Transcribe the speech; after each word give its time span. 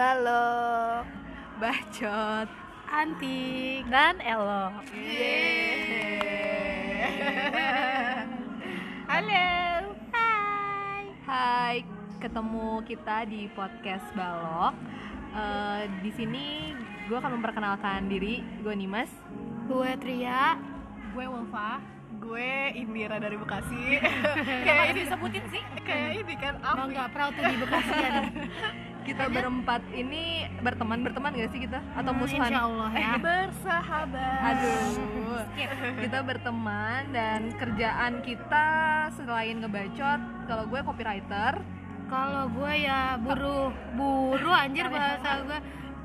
balok 0.00 1.04
bacot. 1.60 2.48
Antik. 2.88 3.84
Dan 3.92 4.16
elok 4.24 4.80
halo. 9.12 9.52
Hai. 10.08 11.04
Hai. 11.28 11.76
Ketemu 12.16 12.80
kita 12.88 13.28
di 13.28 13.52
podcast 13.52 14.08
balok. 14.16 14.72
Eh, 15.36 15.84
di 16.00 16.10
sini 16.16 16.72
gue 17.04 17.20
akan 17.20 17.36
memperkenalkan 17.36 18.08
diri. 18.08 18.40
Gue 18.64 18.72
Nimas. 18.72 19.12
Gue 19.68 20.00
Tria. 20.00 20.56
Gue 21.12 21.28
Wolfa. 21.28 21.76
Gue 22.16 22.72
Indira 22.72 23.20
dari 23.20 23.36
Bekasi. 23.36 24.00
Kayak 24.64 24.64
kayak 24.64 24.86
ini. 24.96 25.00
disebutin 25.04 25.44
sih? 25.52 25.62
Kayak 25.84 26.24
ini 26.24 26.34
kan 26.40 26.56
apa 26.64 26.88
bangga 26.88 27.04
proud 27.12 27.32
to 27.36 27.42
di 27.44 27.56
Bekasi 27.60 27.92
ya 28.00 28.12
kita 29.06 29.24
berempat 29.32 29.82
ini 29.96 30.46
berteman 30.60 31.00
berteman 31.02 31.32
gak 31.34 31.50
sih 31.50 31.60
kita? 31.64 31.80
Atau 31.96 32.12
musuhan? 32.14 32.50
Insya 32.50 32.62
Allah 32.68 32.90
ya 32.94 33.12
bersahabat. 33.18 34.40
Aduh, 34.44 35.42
kita 36.00 36.18
berteman 36.24 37.00
dan 37.10 37.40
kerjaan 37.56 38.20
kita 38.22 38.66
selain 39.16 39.60
ngebacot, 39.64 40.20
kalau 40.46 40.64
gue 40.68 40.80
copywriter, 40.84 41.54
kalau 42.10 42.44
gue 42.50 42.72
ya 42.84 43.16
buruh. 43.20 43.72
Buruh 43.96 44.54
anjir. 44.54 44.86
bahasa 44.90 45.44
gue 45.46 45.58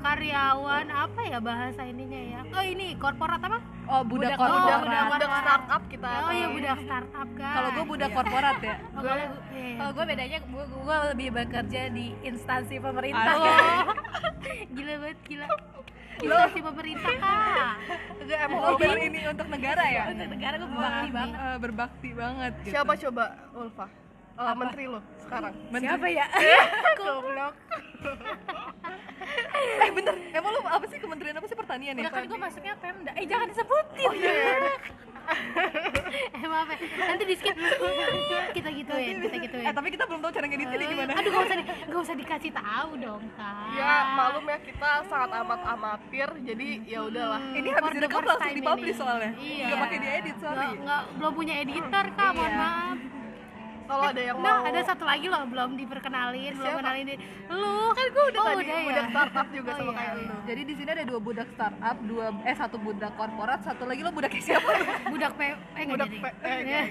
karyawan 0.06 0.86
apa 0.86 1.20
ya 1.26 1.38
bahasa 1.40 1.82
ininya 1.82 2.20
ya 2.20 2.40
oh 2.46 2.64
ini 2.64 2.94
korporat 2.94 3.40
apa 3.40 3.58
oh 3.86 4.02
budak, 4.02 4.34
Budak- 4.34 4.38
korporat. 4.38 4.62
oh, 4.62 4.78
budak 4.78 5.06
budak 5.10 5.30
startup 5.36 5.82
kita 5.86 6.10
oh 6.16 6.30
iya 6.30 6.46
budak 6.48 6.78
startup 6.80 7.28
kan 7.34 7.54
Kalau 7.56 7.68
gue 7.68 7.84
budak 7.86 8.10
korporat 8.12 8.58
ya. 8.60 8.76
Oh, 8.76 9.02
kalau 9.02 9.16
gue 9.16 9.40
iya. 9.52 9.74
Kalau 9.76 9.90
gue 9.92 10.04
bedanya 10.06 10.38
gue, 10.40 10.64
gue 10.66 10.96
lebih 11.10 11.28
bekerja 11.32 11.80
di 11.90 12.06
instansi 12.22 12.76
pemerintah. 12.78 13.34
Oh, 13.34 13.84
gila 14.76 14.94
banget 14.98 15.18
gila 15.26 15.46
instansi 16.16 16.60
pemerintah 16.62 17.12
kak 17.12 17.72
Gue 18.18 18.36
emang 18.36 18.58
lo 18.58 18.70
bilang 18.76 19.00
ini 19.00 19.20
untuk 19.26 19.46
negara 19.46 19.84
ya? 19.84 20.02
Untuk 20.08 20.28
negara 20.32 20.54
gue 20.56 20.68
berbakti 20.68 21.08
banget. 21.10 21.36
eh, 21.36 21.56
berbakti 21.58 22.10
banget. 22.12 22.52
Gitu. 22.58 22.72
siapa 22.72 22.92
coba 22.96 23.24
Ulfa 23.52 23.86
Eh, 24.36 24.54
menteri 24.54 24.84
lo 24.84 25.00
sekarang 25.18 25.52
Siapa 25.72 26.06
ya? 26.06 26.26
goblok 27.00 27.54
eh 29.56 29.90
bentar, 29.90 30.14
emang 30.30 30.50
lo 30.52 30.60
apa 30.62 30.84
sih 30.86 30.98
kementerian 30.98 31.34
apa 31.34 31.46
sih 31.46 31.56
pertanian 31.56 31.96
ya? 31.96 32.06
Kan 32.06 32.24
gue 32.24 32.38
masuknya 32.38 32.74
Pemda. 32.78 33.12
Eh 33.12 33.24
jangan 33.24 33.46
disebutin. 33.48 34.06
oh 34.06 34.14
iya 34.14 34.32
eh 36.38 36.46
maaf 36.46 36.70
ya. 36.70 36.78
Nanti 37.02 37.24
di 37.26 37.34
skip. 37.34 37.56
kita 38.54 38.70
gituin, 38.70 39.16
kita 39.18 39.36
gituin. 39.42 39.66
Eh 39.66 39.74
tapi 39.74 39.88
kita 39.90 40.06
belum 40.06 40.22
tahu 40.22 40.30
cara 40.30 40.46
ngeditnya 40.46 40.86
gimana. 40.86 41.12
Aduh 41.18 41.30
gak 41.32 41.42
usah 41.42 41.56
gak 41.66 42.00
usah 42.00 42.14
dikasih 42.14 42.52
tahu 42.54 42.90
dong 42.96 43.22
kak. 43.34 43.54
ya 43.74 43.92
malum 44.14 44.44
ya 44.46 44.58
kita 44.62 44.90
sangat 45.04 45.30
amat 45.34 45.60
amatir 45.66 46.28
jadi 46.46 46.68
ya 46.86 47.00
udahlah 47.02 47.42
Ini 47.50 47.68
For 47.68 47.76
habis 47.82 47.92
direkam 47.98 48.22
langsung 48.22 48.54
dipublish 48.54 48.86
ini. 48.86 49.00
soalnya. 49.02 49.30
Iya. 49.34 49.66
Gak 49.66 49.78
pakai 49.82 49.98
diedit, 49.98 50.36
sorry. 50.38 50.68
Nggak, 50.78 51.02
belum 51.18 51.32
punya 51.34 51.54
editor 51.58 52.04
kak, 52.14 52.30
mohon 52.30 52.46
Iya. 52.46 52.58
maaf. 52.62 52.95
Kalau 53.86 54.04
ada 54.06 54.18
yang 54.20 54.36
Nah, 54.36 54.54
mau 54.54 54.62
ada 54.64 54.80
satu 54.82 55.02
lagi 55.02 55.26
loh 55.26 55.42
belum 55.44 55.70
diperkenalin, 55.74 56.52
belum 56.52 56.66
Siapa? 56.66 56.80
kenalin 56.80 57.04
diri. 57.04 57.18
Lu 57.48 57.74
kan 57.90 58.06
gue 58.06 58.24
udah 58.26 58.40
Oh, 58.40 58.46
tadi 58.48 58.56
udah 58.60 58.74
ya? 58.74 58.84
budak 58.84 59.06
startup 59.08 59.46
juga 59.50 59.70
Oh, 59.70 59.76
sama 59.76 59.86
iya, 59.86 59.96
kayak 59.96 60.12
iya. 60.12 60.26
lu 60.26 60.36
Jadi 60.44 60.60
di 60.62 60.74
sini 60.74 60.90
ada 60.90 61.04
dua 61.04 61.20
budak 61.20 61.48
startup, 61.50 61.96
dua 62.02 62.24
eh 62.42 62.56
satu 62.56 62.76
budak 62.76 63.12
korporat, 63.14 63.60
satu 63.62 63.82
lagi 63.84 64.00
lo 64.00 64.10
budaknya 64.10 64.42
siapa? 64.44 64.70
budak 65.12 65.32
P 65.32 65.40
eh 65.48 65.84
budak 65.86 66.08
pe- 66.08 66.36
eh. 66.42 66.84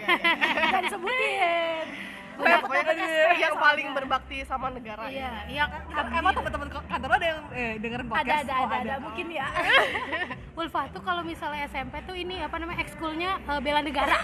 Nggak 0.66 0.82
disebutin. 0.84 1.88
Pokoknya- 2.36 2.60
pokoknya 2.60 3.08
yang 3.38 3.56
paling 3.56 3.88
berbakti 3.94 4.44
sama 4.44 4.68
negara 4.68 5.08
Iya, 5.08 5.48
iya. 5.48 5.64
Emang 6.12 6.36
teman-teman 6.36 6.68
kantor 6.68 7.08
lo 7.08 7.16
ada 7.16 7.28
yang 7.30 7.40
eh, 7.50 7.74
dengerin 7.80 8.08
podcast? 8.10 8.28
ada 8.28 8.36
ada 8.36 8.54
Oh, 8.54 8.68
ada, 8.68 8.76
ada 8.78 8.96
mungkin 9.00 9.26
ya 9.30 9.48
Ulfa 10.60 10.82
tuh 10.92 11.00
kalau 11.00 11.24
misalnya 11.24 11.64
SMP 11.66 11.96
tuh 12.04 12.12
ini 12.14 12.40
apa 12.40 12.56
namanya 12.56 12.80
ekskulnya 12.82 13.40
eh, 13.40 13.60
bela 13.62 13.80
negara 13.80 14.12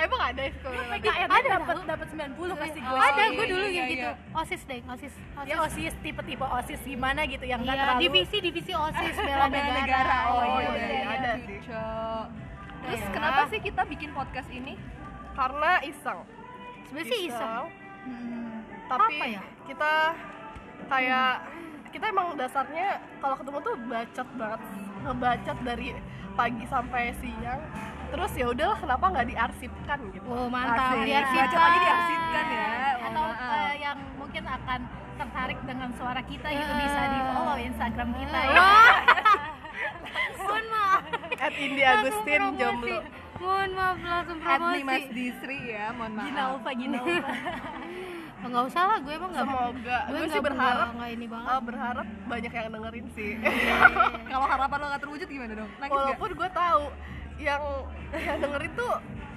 emang 0.00 0.20
ada 0.22 0.42
itu 0.42 0.68
Iya, 0.72 1.24
ada 1.26 1.48
dapat 1.54 1.76
dapat 1.84 2.01
90 2.12 2.54
pasti 2.54 2.78
gue. 2.78 2.98
ada 2.98 3.22
sih. 3.22 3.32
gue 3.32 3.46
dulu 3.46 3.62
Iya, 3.62 3.72
kayak 3.72 3.88
iya. 3.88 3.92
gitu 3.92 4.08
osis 4.34 4.62
deh 4.62 4.80
osis 4.84 5.12
osis 5.34 5.48
Ya 5.48 5.56
osis 5.58 5.92
tipe-tipe 5.98 6.44
osis 6.44 6.80
gimana 6.82 7.20
gitu 7.24 7.44
yang 7.44 7.60
nggak 7.60 7.72
iya 7.72 7.84
terlalu 7.88 8.02
divisi 8.02 8.36
divisi 8.38 8.72
osis 8.72 9.14
Oh, 9.14 9.24
bela 9.26 9.46
negara, 9.46 9.78
negara. 9.78 10.18
Oh, 10.22 10.34
Oh, 10.34 10.44
iya, 10.44 10.70
iya, 10.70 10.86
iya, 10.86 11.00
ada 11.08 11.30
iya. 11.30 11.32
sih. 11.38 11.56
Cocok. 11.58 12.24
Terus 12.82 12.98
Iya. 12.98 13.10
kenapa 13.10 13.40
sih 13.46 13.60
kita 13.60 13.82
bikin 13.86 14.10
podcast 14.10 14.50
ini? 14.50 14.74
karena 15.32 15.80
iseng 15.80 16.20
sebenarnya 16.84 17.08
sih 17.08 17.20
iseng 17.24 17.64
tapi 18.84 19.16
Apa 19.16 19.24
ya? 19.24 19.40
kita 19.64 19.92
kayak 20.84 21.32
kita 21.88 22.04
emang 22.06 22.36
dasarnya 22.36 22.88
kalau 23.16 23.32
ketemu 23.34 23.58
tuh 23.60 23.74
bacot 23.82 24.28
banget 24.34 24.60
ngebacot 25.00 25.58
dari 25.62 25.88
pagi 26.32 26.64
sampai 26.66 27.16
siang 27.16 27.60
terus 28.12 28.32
ya 28.34 28.46
udahlah 28.46 28.76
kenapa 28.76 29.04
nggak 29.08 29.26
diarsipkan 29.26 29.98
gitu 30.10 30.26
oh 30.26 30.46
mantap 30.46 30.92
Asik. 30.92 31.04
biar 31.06 31.24
Bacot 31.24 31.56
aja 31.58 31.78
diarsipkan 31.80 32.44
ya. 32.46 32.68
Mohon 32.68 33.08
atau 33.08 33.24
maaf. 33.24 33.56
eh, 33.58 33.74
yang 33.78 33.98
mungkin 34.14 34.42
akan 34.46 34.80
tertarik 35.14 35.58
dengan 35.62 35.88
suara 35.92 36.20
kita 36.22 36.48
gitu 36.50 36.70
Eh. 36.70 36.78
bisa 36.78 37.00
di 37.06 37.20
follow 37.26 37.56
Instagram 37.58 38.08
kita 38.14 38.38
ya. 38.38 38.52
Wah. 38.52 38.96
mohon 40.38 40.64
maaf 40.68 41.02
at 41.38 41.54
Indi 41.56 41.82
Agustin 41.82 42.42
jomblo 42.54 42.98
mohon 43.38 43.70
maaf 43.72 43.96
langsung 43.98 44.38
At 44.38 44.46
promosi 44.54 44.80
Mas 44.82 45.06
Disri 45.10 45.58
ya, 45.68 45.86
mohon 45.90 46.12
maaf. 46.12 46.26
Gina 46.26 46.42
Ulfa, 46.50 46.70
Gina 46.74 46.98
Ulfa. 47.00 47.32
Oh, 48.42 48.50
nggak 48.50 48.64
usah 48.66 48.82
lah 48.84 48.98
gue 48.98 49.14
emang 49.14 49.30
nggak 49.30 49.46
semoga 49.46 49.70
gue 49.70 49.86
gue 50.10 50.18
sih 50.18 50.26
nggak- 50.26 50.42
berharap 50.42 50.74
nggak- 50.82 50.96
nggak 50.98 51.10
ini 51.12 51.26
banget 51.28 51.46
eh, 51.48 51.62
berharap 51.62 52.06
banyak 52.26 52.52
yang 52.52 52.68
dengerin 52.68 53.06
sih 53.14 53.30
Kalau 54.34 54.46
harapan 54.48 54.76
lo 54.76 54.86
gak 54.88 55.00
terwujud 55.00 55.28
gimana 55.30 55.52
dong? 55.54 55.70
Nangis 55.72 55.86
gak? 55.86 55.94
walaupun 55.94 56.30
gue 56.34 56.48
tahu 56.50 56.82
yang 57.38 57.62
yang 58.12 58.38
dengerin 58.38 58.72
tuh 58.74 58.92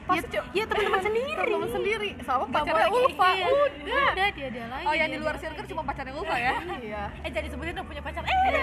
pasti 0.06 0.38
ya, 0.38 0.42
ya 0.54 0.64
teman-teman 0.70 1.02
sendiri. 1.02 1.34
teman 1.50 1.70
sendiri. 1.74 2.10
Sama 2.22 2.46
Pacarnya 2.46 2.94
Ulfa. 2.94 3.30
Iya, 3.34 3.46
udah. 3.50 4.06
Udah 4.14 4.30
dia 4.38 4.48
dia 4.54 4.66
lagi. 4.70 4.86
Oh 4.86 4.94
yang 4.94 5.10
di 5.10 5.18
luar 5.18 5.36
circle 5.42 5.66
cuma 5.66 5.82
pacarnya 5.82 6.14
Ulfa 6.14 6.38
ya? 6.38 6.54
iya. 6.86 7.04
Eh 7.26 7.32
jadi 7.34 7.48
sebutin 7.50 7.74
udah 7.74 7.86
punya 7.90 8.02
pacar. 8.06 8.22
Eh 8.22 8.30
Iya. 8.30 8.46
udah 8.46 8.62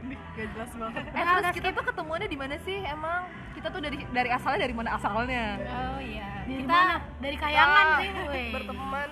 jadi 0.00 0.16
gak 0.32 0.46
jelas 0.56 0.70
banget. 0.72 1.02
Eh 1.04 1.22
terus 1.22 1.52
kita 1.52 1.68
tuh 1.76 1.84
ketemuannya 1.84 2.28
di 2.32 2.38
mana 2.40 2.56
sih? 2.64 2.78
Emang? 2.80 3.20
Kita 3.52 3.68
tuh 3.68 3.80
dari 3.84 3.96
dari 4.08 4.30
asalnya 4.32 4.60
dari 4.64 4.74
mana 4.74 4.90
asalnya? 4.96 5.44
Oh 5.60 6.00
iya. 6.00 6.28
Kita 6.48 6.64
mana? 6.72 6.96
dari 7.20 7.36
kayangan 7.36 7.84
Kita 8.00 8.22
sih 8.32 8.46
berteman 8.50 9.08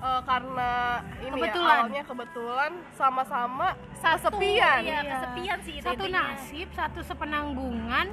eh, 0.00 0.22
karena 0.22 0.72
ini 1.20 1.30
Kebetulan. 1.36 1.68
ya 1.68 1.78
awalnya 1.78 2.02
kebetulan 2.04 2.70
sama-sama 2.92 3.68
kesepian 3.94 4.78
Iya, 4.80 4.98
kesepian 5.06 5.58
sih 5.60 5.74
itu 5.74 5.84
satu 5.84 6.02
intinya. 6.02 6.22
nasib 6.26 6.68
satu 6.72 7.00
sepenanggungan 7.02 8.06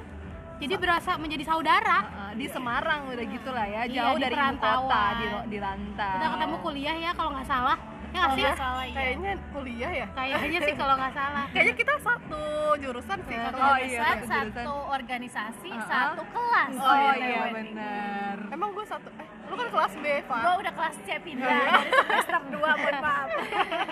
jadi 0.58 0.74
berasa 0.74 1.14
menjadi 1.16 1.44
saudara 1.44 1.98
Heeh, 2.02 2.32
di 2.34 2.46
Semarang 2.46 3.06
udah 3.06 3.26
gitu 3.26 3.50
lah 3.50 3.62
ya, 3.64 3.82
Iya, 3.84 3.94
jauh 4.04 4.18
dari 4.18 4.34
ibu 4.34 4.58
kota, 4.58 5.04
di, 5.14 5.26
di 5.48 5.58
rantau. 5.58 6.14
udah 6.14 6.28
ketemu 6.34 6.56
kuliah 6.58 6.96
ya 6.98 7.10
kalau 7.14 7.30
nggak 7.30 7.46
salah 7.46 7.78
ya 8.08 8.18
nggak 8.18 8.30
sih 8.30 8.42
nggak 8.42 8.56
salah 8.56 8.84
iya. 8.84 8.94
kayaknya 8.94 9.32
kuliah 9.50 9.92
ya 9.94 10.06
kayaknya 10.10 10.58
sih 10.62 10.74
kalau 10.74 10.94
nggak 10.96 11.12
salah 11.12 11.44
kayaknya 11.52 11.74
kita 11.76 11.94
satu 12.00 12.42
jurusan 12.76 13.18
sih 13.22 13.36
Satu 13.36 13.52
kalau 13.52 13.68
Oh, 13.68 13.76
iya. 13.78 14.00
Satu, 14.00 14.24
jurusan. 14.24 14.64
organisasi, 14.90 15.70
Uh-uh. 15.70 15.86
satu 15.86 16.22
kelas. 16.26 16.70
Oh, 16.74 16.96
iya, 16.96 17.12
iya 17.14 17.42
benar. 17.50 18.36
emang 18.48 18.70
gue 18.72 18.84
satu 18.84 19.08
eh 19.14 19.28
lu 19.48 19.54
kan 19.54 19.68
kelas 19.70 19.92
B 19.94 20.06
Pak 20.22 20.40
Gua 20.40 20.54
udah 20.58 20.72
kelas 20.72 20.96
C 21.00 21.08
pindah 21.18 21.48
dari 21.48 21.88
semester 21.90 22.36
2 22.48 22.60
mohon 22.60 22.96
maaf. 23.06 23.28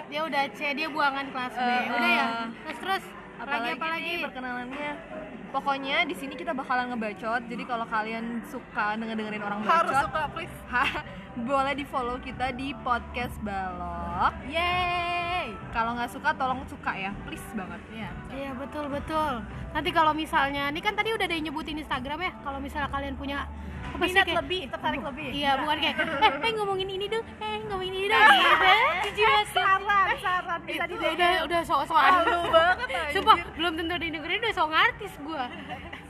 dia 0.07 0.21
udah 0.23 0.43
C 0.53 0.61
dia 0.73 0.89
buangan 0.89 1.27
kelas 1.29 1.53
B 1.55 1.61
Eh, 1.63 1.83
udah 1.89 2.11
ya 2.11 2.27
terus 2.63 2.79
terus 2.79 3.05
lagi 3.39 3.69
apa 3.71 3.87
lagi 3.87 4.09
nih 4.11 4.23
perkenalannya? 4.23 4.91
Pokoknya 5.47 5.97
di 6.05 6.13
sini 6.13 6.35
kita 6.35 6.51
bakalan 6.51 6.91
ngebacot. 6.91 7.47
Jadi 7.47 7.63
kalau 7.63 7.85
kalian 7.87 8.25
suka 8.45 8.97
denger 8.97 9.13
dengerin 9.15 9.41
orang 9.41 9.61
harus 9.63 9.93
bacot, 9.93 10.05
suka 10.05 10.23
please 10.35 10.57
boleh 11.39 11.75
di 11.75 11.85
follow 11.85 12.17
kita 12.19 12.51
di 12.51 12.73
podcast 12.79 13.37
balok. 13.41 14.33
Yeay! 14.47 15.53
Kalau 15.71 15.93
nggak 15.93 16.09
suka 16.09 16.33
tolong 16.33 16.65
suka 16.65 16.93
ya, 16.93 17.13
please 17.23 17.45
banget. 17.53 17.81
Iya. 17.93 18.11
iya 18.33 18.51
betul 18.53 18.89
betul 18.89 19.45
nanti 19.71 19.93
kalau 19.93 20.13
misalnya 20.13 20.69
ini 20.69 20.81
kan 20.81 20.93
tadi 20.93 21.13
udah 21.13 21.25
ada 21.25 21.33
yang 21.33 21.49
nyebutin 21.49 21.77
Instagram 21.77 22.17
ya 22.19 22.33
kalau 22.41 22.57
misalnya 22.57 22.89
kalian 22.89 23.13
punya 23.13 23.45
apa 23.87 24.03
sih 24.03 24.13
Minat 24.13 24.25
kayak- 24.25 24.39
lebih, 24.41 24.63
tertarik 24.69 25.01
lebih. 25.01 25.29
Iya, 25.33 25.51
bukan 25.57 25.77
kayak 25.79 25.97
eh, 26.01 26.33
eh 26.43 26.53
ngomongin 26.53 26.89
ini 26.91 27.07
dong, 27.07 27.25
eh 27.39 27.57
ngomongin 27.65 27.93
ini 27.95 28.07
dong 28.09 28.25
gitu. 28.25 28.57
Jujur 29.07 29.29
masih 29.31 29.53
Saran, 29.57 30.09
saran 30.19 30.61
bisa 30.65 30.85
di 30.85 30.95
udah 30.97 31.33
udah 31.45 31.61
sok-sokan. 31.65 32.13
halu 32.21 32.41
banget 32.51 32.89
anjir 32.89 33.13
Sumpah, 33.15 33.37
belum 33.57 33.73
tentu 33.77 33.95
didengerin 33.97 34.39
udah 34.43 34.53
sok 34.53 34.73
artis 34.73 35.13
gua. 35.23 35.45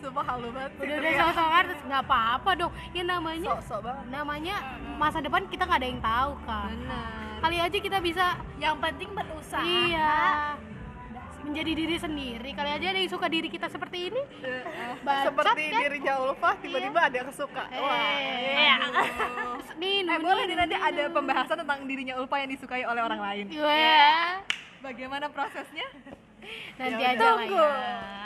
Sumpah 0.06 0.24
halu 0.24 0.48
banget 0.54 0.72
Udah 0.78 0.96
udah 1.02 1.12
sok-sok 1.18 1.50
artis 1.50 1.78
nggak 1.82 2.02
apa-apa 2.06 2.50
dong. 2.54 2.72
Ya 2.94 3.02
namanya 3.02 3.50
sok-sok 3.58 3.80
banget 3.82 4.04
namanya 4.06 4.54
masa 4.96 5.18
depan 5.18 5.42
kita 5.50 5.62
nggak 5.66 5.80
ada 5.82 5.88
yang 5.90 6.02
tahu 6.02 6.32
kan. 6.46 6.70
Benar. 6.70 7.34
Kali 7.42 7.56
aja 7.60 7.78
kita 7.78 7.98
bisa 8.00 8.24
Yang 8.56 8.76
penting 8.80 9.08
berusaha. 9.12 9.66
iya. 9.66 10.14
menjadi 11.46 11.78
diri 11.78 11.94
sendiri 11.94 12.50
kali 12.58 12.70
aja 12.74 12.90
ada 12.90 12.98
yang 12.98 13.06
suka 13.06 13.30
diri 13.30 13.46
kita 13.46 13.70
seperti 13.70 14.10
ini 14.10 14.18
bacot 15.06 15.30
seperti 15.30 15.62
kan 15.70 15.78
dirinya 15.78 16.14
Ulfa 16.26 16.50
tiba-tiba 16.58 16.98
ada 17.06 17.16
yang 17.22 17.30
suka 17.30 17.70
wah 17.70 18.02
eh, 18.18 18.74
Ninu, 19.78 20.10
Eh 20.10 20.18
boleh 20.18 20.42
Ninu, 20.42 20.50
nih 20.50 20.56
nanti 20.58 20.74
ada 20.74 21.06
pembahasan 21.06 21.62
tentang 21.62 21.86
dirinya 21.86 22.18
Ulfa 22.18 22.42
yang 22.42 22.50
disukai 22.50 22.82
oleh 22.82 22.98
orang 22.98 23.22
lain. 23.22 23.46
Iya. 23.54 24.42
Bagaimana 24.82 25.30
prosesnya? 25.30 25.86
nanti 26.82 27.02
Ya 27.02 27.14
aja 27.14 27.22
lah 27.22 27.38
tunggu. 27.38 27.62
ya 27.62 28.25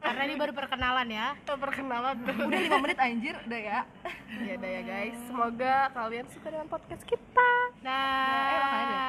karena 0.00 0.22
ini 0.28 0.34
baru 0.38 0.52
perkenalan 0.52 1.08
ya. 1.08 1.26
Perkenalan. 1.64 2.16
Udah 2.22 2.60
5 2.70 2.84
menit 2.84 2.98
anjir, 3.00 3.34
udah 3.46 3.60
ya. 3.60 3.80
ya 4.44 4.52
udah 4.56 4.70
ya 4.70 4.82
guys. 4.84 5.18
Semoga 5.26 5.74
kalian 5.94 6.26
suka 6.30 6.46
dengan 6.52 6.68
podcast 6.68 7.02
kita. 7.08 7.50
Nah. 7.80 8.46
Eh, 8.46 8.58
makanya 8.60 9.00